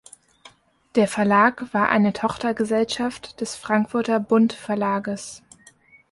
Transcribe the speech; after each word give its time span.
Der 0.95 1.07
Verlag 1.07 1.75
war 1.75 1.89
eine 1.89 2.11
Tochtergesellschaft 2.11 3.39
des 3.39 3.55
Frankfurter 3.55 4.19
Bund-Verlages. 4.19 5.43